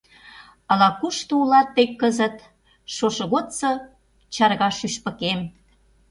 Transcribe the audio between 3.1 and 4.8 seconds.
годсо чарга